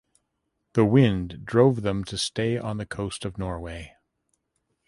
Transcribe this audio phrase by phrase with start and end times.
[0.73, 3.97] The wind drove them to stay on the coast of Norway.